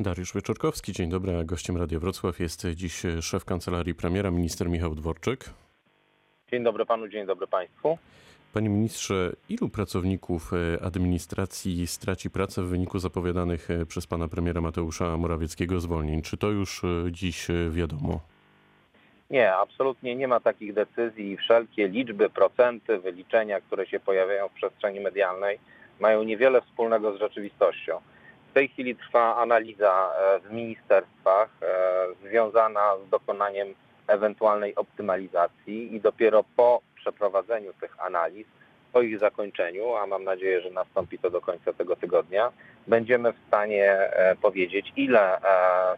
[0.00, 1.36] Dariusz Wieczorkowski, dzień dobry.
[1.36, 5.44] A gościem Radia Wrocław jest dziś szef kancelarii premiera, minister Michał Dworczyk.
[6.50, 7.98] Dzień dobry panu, dzień dobry państwu.
[8.52, 14.60] Panie ministrze, ilu pracowników e, administracji straci pracę w wyniku zapowiadanych e, przez pana premiera
[14.60, 16.22] Mateusza Morawieckiego zwolnień?
[16.22, 18.20] Czy to już e, dziś wiadomo?
[19.30, 21.36] Nie, absolutnie nie ma takich decyzji.
[21.36, 25.58] Wszelkie liczby, procenty, wyliczenia, które się pojawiają w przestrzeni medialnej,
[26.00, 28.00] mają niewiele wspólnego z rzeczywistością.
[28.50, 30.12] W tej chwili trwa analiza
[30.44, 31.48] w ministerstwach
[32.22, 33.74] związana z dokonaniem
[34.08, 38.46] ewentualnej optymalizacji i dopiero po przeprowadzeniu tych analiz,
[38.92, 42.52] po ich zakończeniu, a mam nadzieję, że nastąpi to do końca tego tygodnia,
[42.86, 45.40] będziemy w stanie e, powiedzieć, ile e,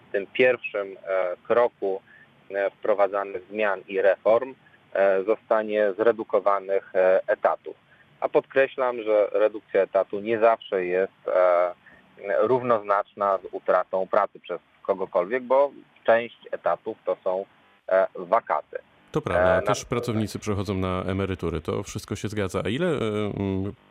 [0.08, 2.02] w tym pierwszym e, kroku
[2.78, 4.54] wprowadzanych zmian i reform
[5.26, 6.92] zostanie zredukowanych
[7.26, 7.76] etatów.
[8.20, 11.30] A podkreślam, że redukcja etatu nie zawsze jest
[12.38, 15.70] równoznaczna z utratą pracy przez kogokolwiek, bo
[16.04, 17.44] część etatów to są
[18.14, 18.78] wakaty.
[19.12, 22.62] To prawda, e, też pracownicy przechodzą na emerytury, to wszystko się zgadza.
[22.64, 23.00] A ile e,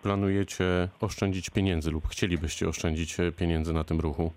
[0.03, 4.31] planujecie oszczędzić pieniędzy lub chcielibyście oszczędzić e, pieniędzy na tym ruchu?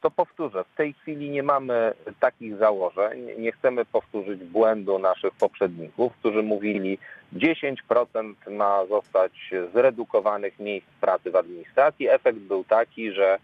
[0.00, 6.12] To powtórzę, w tej chwili nie mamy takich założeń, nie chcemy powtórzyć błędu naszych poprzedników,
[6.18, 6.98] którzy mówili
[7.36, 9.32] 10% ma zostać
[9.74, 12.08] zredukowanych miejsc pracy w administracji.
[12.08, 13.38] Efekt był taki, że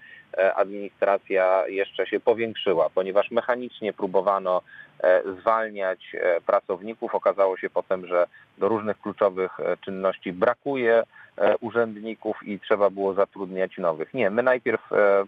[0.55, 4.63] administracja jeszcze się powiększyła, ponieważ mechanicznie próbowano
[5.03, 7.15] E, zwalniać e, pracowników.
[7.15, 8.27] Okazało się potem, że
[8.59, 11.03] do różnych kluczowych e, czynności brakuje
[11.61, 14.15] urzędników i trzeba było zatrudniać nowych.
[14.15, 14.81] Nie, my najpierw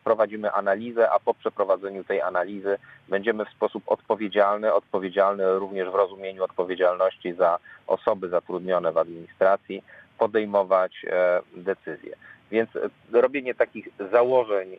[0.05, 2.79] prowadzimy analizę, a po przeprowadzeniu tej analizy
[3.09, 9.83] będziemy w sposób odpowiedzialny, odpowiedzialny również w rozumieniu odpowiedzialności za osoby zatrudnione w administracji,
[10.19, 11.07] podejmować
[11.57, 12.17] decyzje.
[12.51, 12.71] Więc
[13.13, 14.77] robienie takich założeń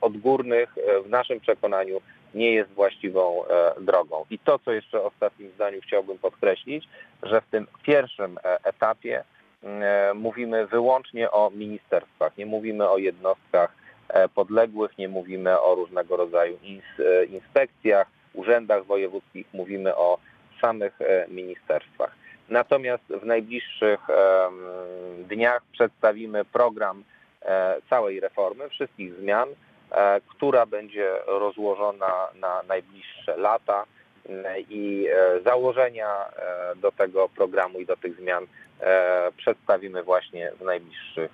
[0.00, 2.00] odgórnych w naszym przekonaniu
[2.34, 4.24] nie jest właściwą e, drogą.
[4.30, 6.88] I to, co jeszcze ostatnim zdaniu chciałbym podkreślić,
[7.22, 9.24] że w tym pierwszym e, etapie e,
[10.14, 13.76] mówimy wyłącznie o ministerstwach, nie mówimy o jednostkach
[14.34, 16.58] podległych, nie mówimy o różnego rodzaju
[17.30, 20.18] inspekcjach, urzędach wojewódzkich, mówimy o
[20.60, 20.98] samych
[21.28, 22.16] ministerstwach.
[22.48, 24.00] Natomiast w najbliższych
[25.18, 27.04] dniach przedstawimy program
[27.90, 29.48] całej reformy, wszystkich zmian,
[29.94, 33.84] E, która będzie rozłożona na najbliższe lata
[34.28, 36.08] e, i e, założenia
[36.76, 38.46] do tego programu i do tych zmian
[39.36, 41.30] przedstawimy właśnie w najbliższych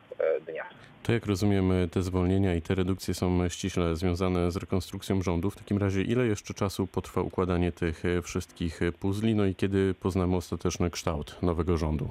[0.46, 0.70] dniach.
[1.02, 5.50] To jak rozumiem, te zwolnienia i te redukcje są ściśle związane z rekonstrukcją rządu.
[5.50, 10.36] W takim razie ile jeszcze czasu potrwa układanie tych wszystkich puzli, no i kiedy poznamy
[10.36, 12.10] ostateczny kształt nowego rządu?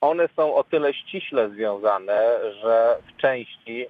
[0.00, 3.86] One są o tyle ściśle związane, że w części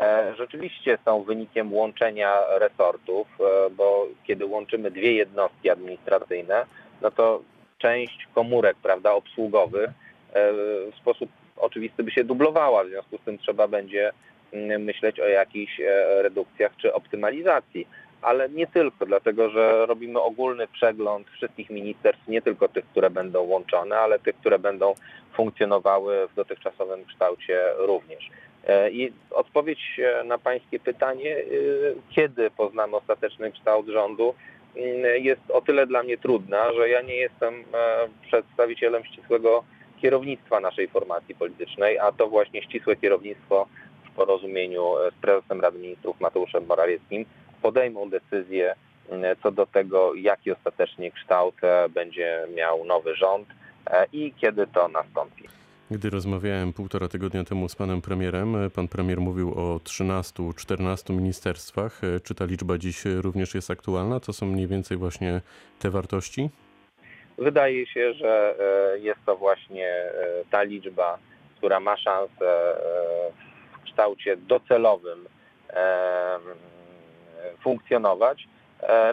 [0.00, 6.66] E, rzeczywiście są wynikiem łączenia resortów, e, bo kiedy łączymy dwie jednostki administracyjne,
[7.02, 7.42] no to
[7.86, 10.52] część komórek prawda, obsługowych e,
[10.92, 14.12] w sposób oczywisty by się dublowała, w związku z tym trzeba będzie
[14.52, 15.80] mm, myśleć o jakichś
[16.22, 17.86] redukcjach czy optymalizacji.
[18.22, 23.42] Ale nie tylko, dlatego że robimy ogólny przegląd wszystkich ministerstw, nie tylko tych, które będą
[23.42, 24.94] łączone, ale tych, które będą
[25.34, 28.30] funkcjonowały w dotychczasowym kształcie również.
[28.66, 31.42] E, I odpowiedź e, na Pańskie pytanie, e,
[32.10, 34.34] kiedy poznamy ostateczny kształt rządu,
[35.20, 37.64] jest o tyle dla mnie trudna, że ja nie jestem
[38.22, 39.64] przedstawicielem ścisłego
[40.02, 43.66] kierownictwa naszej formacji politycznej, a to właśnie ścisłe kierownictwo
[44.04, 47.26] w porozumieniu z prezesem Rady Ministrów Mateuszem Morawieckim
[47.62, 48.74] podejmą decyzję
[49.42, 51.54] co do tego, jaki ostatecznie kształt
[51.90, 53.48] będzie miał nowy rząd
[54.12, 55.44] i kiedy to nastąpi.
[55.90, 62.00] Gdy rozmawiałem półtora tygodnia temu z panem premierem, pan premier mówił o 13-14 ministerstwach.
[62.24, 64.20] Czy ta liczba dziś również jest aktualna?
[64.20, 65.40] To są mniej więcej właśnie
[65.78, 66.50] te wartości?
[67.38, 68.54] Wydaje się, że
[68.94, 70.12] e, jest to właśnie e,
[70.50, 71.18] ta liczba,
[71.56, 72.76] która ma szansę e,
[73.80, 75.28] w kształcie docelowym
[77.62, 78.48] funkcjonować.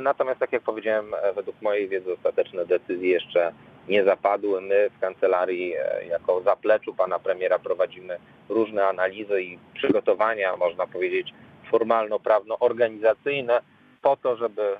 [0.01, 1.05] Natomiast, tak jak powiedziałem,
[1.35, 3.53] według mojej wiedzy ostateczne decyzje jeszcze
[3.87, 4.61] nie zapadły.
[4.61, 8.17] My w kancelarii e, jako zapleczu pana premiera prowadzimy
[8.49, 11.33] różne analizy i przygotowania, można powiedzieć,
[11.71, 13.61] formalno-prawno-organizacyjne
[14.01, 14.77] po to, żeby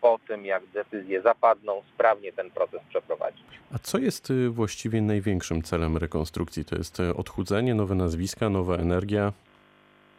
[0.00, 3.46] po tym, jak decyzje zapadną, sprawnie ten proces przeprowadzić.
[3.74, 6.64] A co jest y, właściwie największym celem rekonstrukcji?
[6.64, 9.32] To jest y, odchudzenie, nowe nazwiska, nowa energia?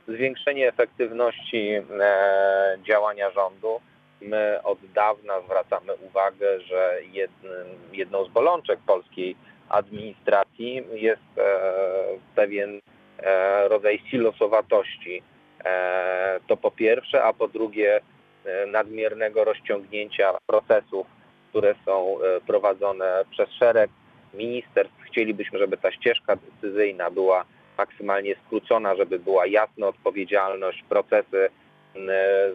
[0.07, 1.69] Zwiększenie efektywności
[1.99, 3.79] e, działania rządu,
[4.21, 6.97] my od dawna zwracamy uwagę, że
[7.91, 9.35] jedną z bolączek polskiej
[9.69, 11.43] administracji jest e,
[12.35, 12.81] pewien
[13.19, 15.21] e, rodzaj silosowatości.
[15.65, 18.01] E, To po pierwsze, a po drugie
[18.67, 21.07] nadmiernego rozciągnięcia procesów,
[21.49, 22.17] które są
[22.47, 23.91] prowadzone przez szereg
[24.33, 25.01] ministerstw.
[25.05, 27.45] Chcielibyśmy, żeby ta ścieżka decyzyjna była
[27.77, 31.49] maksymalnie skrócona, żeby była jasna odpowiedzialność, procesy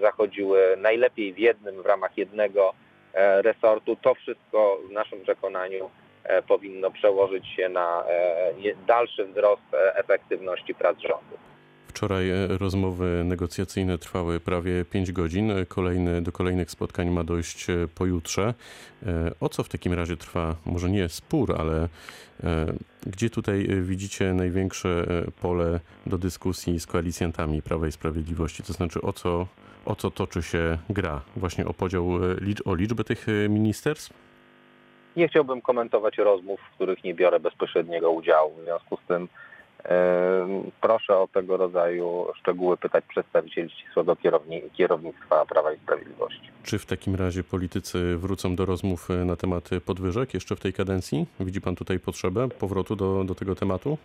[0.00, 2.74] zachodziły najlepiej w jednym, w ramach jednego
[3.14, 3.96] e, resortu.
[3.96, 5.90] To wszystko w naszym przekonaniu
[6.24, 8.52] e, powinno przełożyć się na e,
[8.86, 9.62] dalszy wzrost
[9.94, 11.36] efektywności prac rządu.
[11.94, 15.52] Wczoraj rozmowy negocjacyjne trwały prawie 5 godzin.
[15.68, 18.54] Kolejny, do kolejnych spotkań ma dojść pojutrze.
[19.40, 21.88] O co w takim razie trwa, może nie spór, ale
[23.06, 25.06] gdzie tutaj widzicie największe
[25.42, 28.62] pole do dyskusji z koalicjantami Prawa i Sprawiedliwości?
[28.62, 29.46] To znaczy o co,
[29.84, 31.20] o co toczy się gra?
[31.36, 32.08] Właśnie o podział,
[32.64, 34.12] o liczbę tych ministerstw?
[35.16, 38.54] Nie chciałbym komentować rozmów, w których nie biorę bezpośredniego udziału.
[38.60, 39.28] W związku z tym
[40.80, 44.16] Proszę o tego rodzaju szczegóły pytać przedstawicieli ścisłego
[44.76, 46.50] kierownictwa Prawa i Sprawiedliwości.
[46.62, 50.72] Czy w takim razie politycy wrócą do rozmów e, na temat podwyżek jeszcze w tej
[50.72, 51.26] kadencji?
[51.40, 53.98] Widzi pan tutaj potrzebę powrotu do, do tego tematu?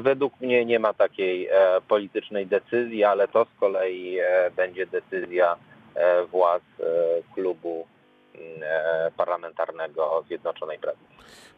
[0.00, 5.56] Według mnie nie ma takiej e, politycznej decyzji, ale to z kolei e, będzie decyzja
[6.30, 6.62] władz
[7.34, 7.86] klubu
[9.16, 11.10] parlamentarnego Zjednoczonej Prawicy.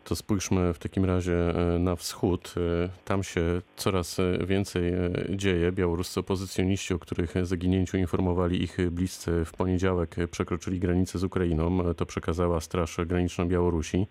[0.04, 2.54] To spójrzmy w takim razie e, na wschód.
[2.56, 3.42] E, tam się
[3.76, 4.16] coraz
[4.46, 4.92] więcej
[5.30, 5.72] dzieje.
[5.72, 11.94] Białoruscy opozycjoniści, o których zaginięciu informowali ich bliscy w poniedziałek, przekroczyli granicę z Ukrainą.
[11.94, 14.06] To przekazała Straż Graniczna Białorusi.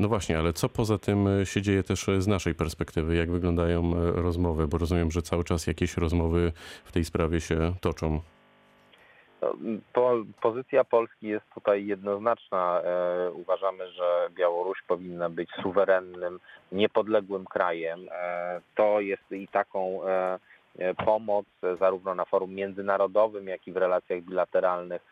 [0.00, 3.16] No właśnie, ale co poza tym się dzieje też z naszej perspektywy?
[3.16, 4.68] Jak wyglądają rozmowy?
[4.68, 6.52] Bo rozumiem, że cały czas jakieś rozmowy
[6.84, 8.20] w tej sprawie się toczą.
[9.92, 12.80] Po, pozycja Polski jest tutaj jednoznaczna.
[12.80, 16.40] E, uważamy, że Białoruś powinna być suwerennym,
[16.72, 18.00] niepodległym krajem.
[18.12, 20.38] E, to jest i taką e,
[21.04, 21.46] pomoc
[21.80, 25.02] zarówno na forum międzynarodowym, jak i w relacjach bilateralnych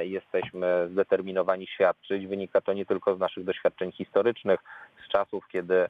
[0.00, 2.26] jesteśmy zdeterminowani świadczyć.
[2.26, 4.60] Wynika to nie tylko z naszych doświadczeń historycznych,
[5.04, 5.88] z czasów, kiedy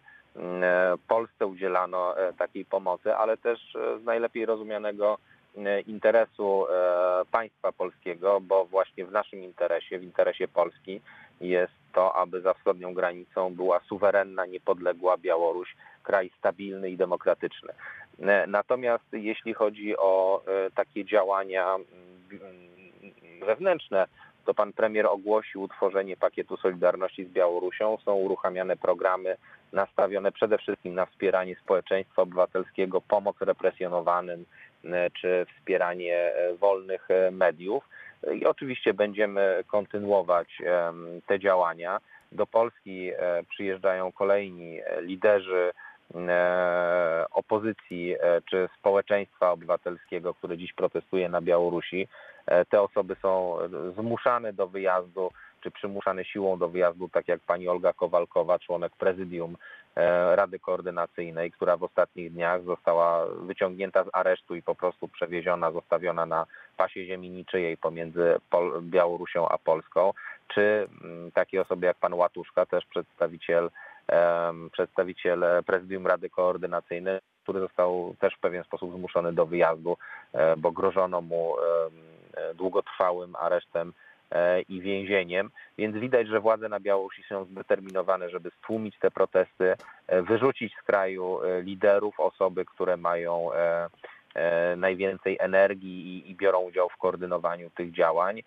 [1.08, 5.18] Polsce udzielano takiej pomocy, ale też z najlepiej rozumianego
[5.86, 11.00] interesu e, państwa polskiego, bo właśnie w naszym interesie, w interesie Polski
[11.40, 17.72] jest to, aby za wschodnią granicą była suwerenna, niepodległa Białoruś, kraj stabilny i demokratyczny.
[18.20, 20.42] E, natomiast jeśli chodzi o
[20.74, 21.76] takie działania
[23.46, 24.06] wewnętrzne,
[24.44, 27.98] to pan premier ogłosił utworzenie pakietu Solidarności z Białorusią.
[28.04, 29.36] Są uruchamiane programy
[29.72, 34.67] nastawione przede wszystkim na wspieranie społeczeństwa obywatelskiego, pomoc represjonowanym, E,
[35.20, 37.88] czy wspieranie e, wolnych e, mediów.
[38.34, 40.62] I oczywiście będziemy kontynuować
[41.26, 42.00] te działania.
[42.32, 43.10] Do Polski
[43.48, 45.72] przyjeżdżają kolejni liderzy
[47.30, 48.16] opozycji
[48.50, 52.08] czy społeczeństwa obywatelskiego, które dziś protestuje na Białorusi.
[52.68, 53.58] Te osoby są
[53.96, 55.30] zmuszane do wyjazdu
[55.60, 59.87] czy przymuszane siłą do wyjazdu, tak jak pani Olga Kowalkowa, członek prezydium e,
[60.34, 66.26] Rady Koordynacyjnej, która w ostatnich dniach została wyciągnięta z aresztu i po prostu przewieziona, zostawiona
[66.26, 66.46] na
[66.76, 68.34] pasie ziemi niczyjej pomiędzy
[68.80, 70.12] Białorusią a Polską,
[70.48, 73.70] czy mm, takie osoby jak pan Łatuszka, też przedstawiciel,
[74.72, 79.96] przedstawiciel prezydium Rady Koordynacyjnej, który został też w pewien sposób zmuszony do wyjazdu,
[80.32, 81.56] e, bo grożono mu
[82.54, 84.07] długotrwałym aresztem E,
[84.68, 89.74] i więzieniem, więc widać, że władze na Białorusi są zdeterminowane, żeby stłumić te protesty,
[90.06, 93.50] e, wyrzucić z kraju e, liderów, osoby, które mają
[94.76, 98.42] najwięcej energii i, biorą udział w koordynowaniu tych działań.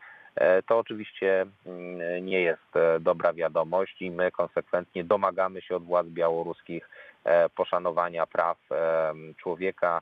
[0.68, 6.90] To oczywiście mm, nie jest dobra wiadomość i my konsekwentnie domagamy się od władz białoruskich
[7.56, 8.58] poszanowania praw
[9.38, 10.02] człowieka,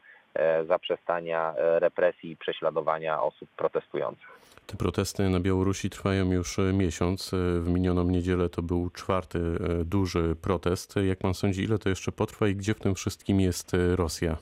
[0.68, 4.40] zaprzestania represji i prześladowania osób protestujących.
[4.72, 7.34] Te protesty na Białorusi trwają już e, miesiąc.
[7.34, 10.96] E, w minioną niedzielę to był czwarty e, duży protest.
[11.08, 14.38] Jak pan sądzi, ile to jeszcze potrwa i gdzie w tym wszystkim jest Rosja?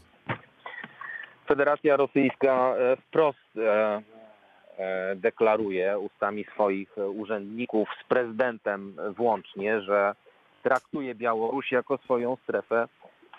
[1.48, 2.76] Federacja Rosyjska
[3.08, 3.50] wprost
[5.16, 10.16] deklaruje ustami swoich urzędników z prezydentem włącznie, że
[10.64, 12.88] traktuje Białoruś jako swoją strefę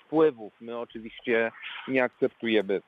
[0.07, 0.52] wpływów.
[0.61, 1.52] My oczywiście
[1.88, 2.80] nie akceptujemy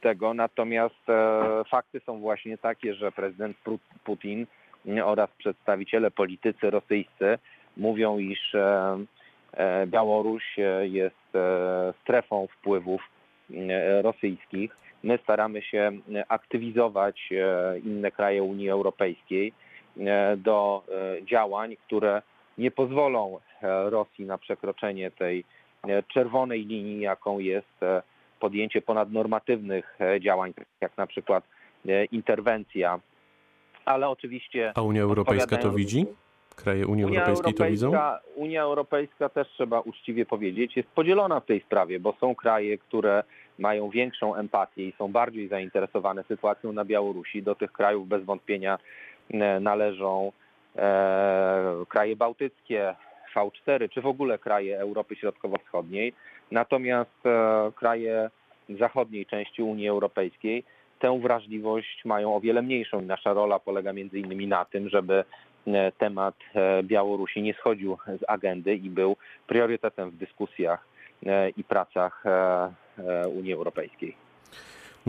[0.00, 3.56] tego, natomiast e, fakty są właśnie takie, że prezydent
[4.04, 4.46] Putin
[5.04, 7.38] oraz przedstawiciele politycy rosyjscy
[7.76, 8.98] mówią, iż e,
[9.52, 11.14] e, Białoruś jest
[12.02, 13.02] strefą wpływów
[14.02, 14.76] rosyjskich.
[15.02, 15.92] My staramy się
[16.28, 17.30] aktywizować
[17.84, 19.52] inne kraje Unii Europejskiej
[20.36, 20.82] do
[21.22, 22.22] działań, które
[22.58, 23.38] nie pozwolą
[23.84, 25.44] Rosji na przekroczenie tej
[26.08, 27.80] czerwonej linii, jaką jest
[28.38, 31.44] podjęcie ponadnormatywnych e, działań, jak na przykład
[31.88, 33.00] e, interwencja,
[33.84, 36.06] ale oczywiście A Unia Europejska to widzi?
[36.56, 37.92] Kraje Unii Unia Europejskiej to widzą?
[38.34, 43.24] Unia Europejska też trzeba uczciwie powiedzieć, jest podzielona w tej sprawie, bo są kraje, które
[43.58, 47.42] mają większą empatię i są bardziej zainteresowane sytuacją na Białorusi.
[47.42, 48.78] Do tych krajów bez wątpienia
[49.30, 50.32] e, należą
[51.88, 52.94] kraje bałtyckie,
[53.44, 56.12] V4, czy w ogóle kraje Europy Środkowo-Wschodniej.
[56.50, 58.30] Natomiast e, kraje
[58.68, 60.64] zachodniej części Unii Europejskiej
[60.98, 65.24] tę wrażliwość mają o wiele mniejszą i nasza rola polega między innymi na tym, żeby
[65.66, 69.16] e, temat e, Białorusi nie schodził z agendy i był
[69.46, 70.88] priorytetem w dyskusjach
[71.56, 72.24] i pracach
[73.34, 74.27] Unii Europejskiej.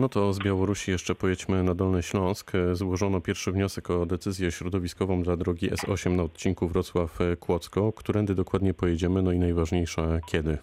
[0.00, 2.52] No to z Białorusi jeszcze pojedźmy na Dolny Śląsk.
[2.72, 7.92] Złożono pierwszy wniosek o decyzję środowiskową dla drogi S8 na odcinku Wrocław-Kłodzko.
[7.92, 9.22] Którędy dokładnie pojedziemy?
[9.22, 10.58] No i najważniejsze, kiedy?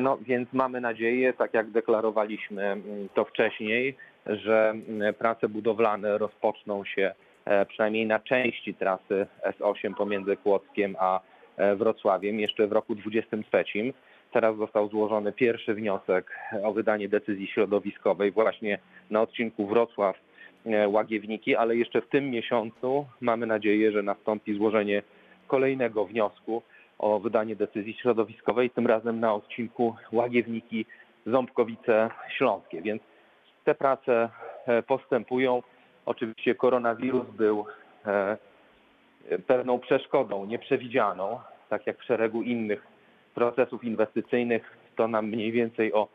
[0.00, 3.96] No więc mamy nadzieję, tak jak deklarowaliśmy mm, to wcześniej,
[4.26, 11.20] że mm, prace budowlane rozpoczną się e, przynajmniej na części trasy S8 pomiędzy Kłodzkiem a
[11.56, 13.92] e, Wrocławiem jeszcze w roku 2023.
[14.32, 16.30] Teraz został złożony pierwszy wniosek
[16.62, 18.78] o wydanie decyzji środowiskowej właśnie
[19.10, 25.02] na odcinku Wrocław-Łagiewniki, ale jeszcze w tym miesiącu mamy nadzieję, że nastąpi złożenie
[25.46, 26.62] kolejnego wniosku
[26.98, 30.86] o wydanie decyzji środowiskowej, tym razem na odcinku Łagiewniki
[31.26, 32.82] Ząbkowice Śląskie.
[32.82, 33.02] Więc
[33.64, 34.28] te prace
[34.66, 35.62] e, postępują.
[36.06, 37.64] Oczywiście koronawirus był
[38.06, 38.36] e,
[39.46, 42.91] pewną przeszkodą nieprzewidzianą, tak jak w szeregu innych
[43.34, 44.78] procesów inwestycyjnych.
[44.96, 46.08] To nam mniej więcej o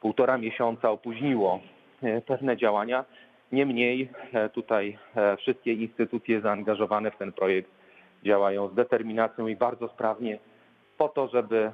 [0.00, 1.60] półtora miesiąca opóźniło
[2.02, 3.04] e, pewne działania.
[3.52, 7.70] Niemniej e, tutaj e, wszystkie instytucje zaangażowane w ten projekt
[8.24, 10.38] działają z determinacją i bardzo sprawnie
[10.98, 11.70] po to, żeby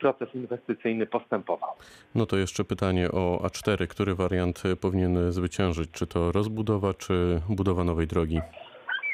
[0.00, 1.70] proces inwestycyjny postępował.
[2.14, 3.86] No to jeszcze pytanie o A4.
[3.86, 5.90] Który wariant powinien zwyciężyć?
[5.90, 8.40] Czy to rozbudowa, czy budowa nowej drogi?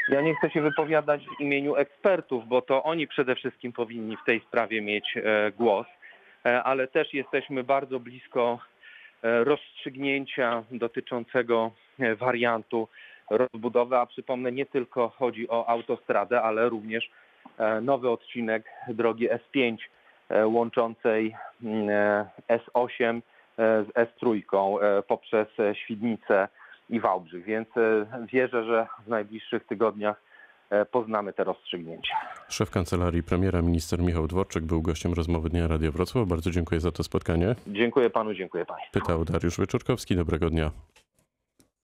[0.08, 4.24] Ja nie chcę się wypowiadać w imieniu ekspertów, bo to oni przede wszystkim powinni w
[4.26, 5.86] tej sprawie mieć e, głos,
[6.46, 8.58] e, ale też jesteśmy bardzo blisko
[9.22, 11.70] e, rozstrzygnięcia dotyczącego
[12.18, 12.88] wariantu
[13.30, 17.10] rozbudowy, a przypomnę, nie tylko chodzi o autostradę, ale również
[17.82, 19.76] nowy odcinek drogi S5
[20.28, 23.20] e, łączącej mm, e, S8
[23.58, 24.42] e, z S3
[24.82, 26.48] e, poprzez Świdnicę
[26.90, 30.22] i Wałbrzych, więc e, wierzę, że w najbliższych tygodniach
[30.70, 32.16] e, poznamy te rozstrzygnięcia.
[32.48, 36.28] Szef Kancelarii Premiera, minister Michał Dworczyk, był gościem rozmowy Dnia Radia Wrocław.
[36.28, 37.54] Bardzo dziękuję za to spotkanie.
[37.66, 38.92] Dziękuję panu, dziękuję państwu.
[38.92, 40.16] Pytał Dariusz Wyczorkowski.
[40.16, 40.70] Dobrego dnia.